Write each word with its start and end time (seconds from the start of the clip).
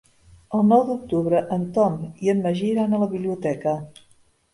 El 0.59 0.63
nou 0.69 0.79
d'octubre 0.85 1.41
en 1.55 1.67
Tom 1.75 1.99
i 2.29 2.31
en 2.33 2.41
Magí 2.45 2.65
iran 2.71 2.97
a 2.99 3.03
la 3.05 3.11
biblioteca. 3.13 3.75